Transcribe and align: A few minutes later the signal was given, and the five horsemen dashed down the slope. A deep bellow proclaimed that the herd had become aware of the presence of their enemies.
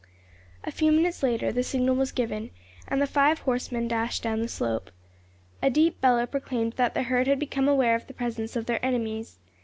A 0.63 0.71
few 0.71 0.91
minutes 0.91 1.21
later 1.21 1.51
the 1.51 1.61
signal 1.61 1.93
was 1.95 2.11
given, 2.11 2.49
and 2.87 2.99
the 2.99 3.05
five 3.05 3.41
horsemen 3.41 3.87
dashed 3.87 4.23
down 4.23 4.41
the 4.41 4.47
slope. 4.47 4.89
A 5.61 5.69
deep 5.69 6.01
bellow 6.01 6.25
proclaimed 6.25 6.73
that 6.73 6.95
the 6.95 7.03
herd 7.03 7.27
had 7.27 7.37
become 7.37 7.67
aware 7.67 7.93
of 7.93 8.07
the 8.07 8.15
presence 8.15 8.55
of 8.55 8.65
their 8.65 8.83
enemies. 8.83 9.37